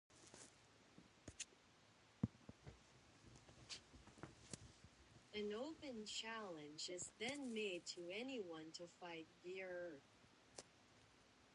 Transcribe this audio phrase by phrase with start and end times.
[5.35, 9.99] An open challenge is then made to anyone to fight Gyor.